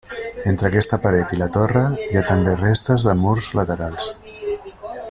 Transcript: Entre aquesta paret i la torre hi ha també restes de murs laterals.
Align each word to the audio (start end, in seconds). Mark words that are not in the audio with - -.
Entre 0.51 0.65
aquesta 0.69 0.97
paret 1.03 1.35
i 1.35 1.39
la 1.41 1.49
torre 1.57 1.83
hi 2.07 2.17
ha 2.17 2.25
també 2.33 2.57
restes 2.63 3.07
de 3.09 3.17
murs 3.23 3.53
laterals. 3.61 4.11